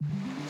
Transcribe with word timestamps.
you 0.00 0.45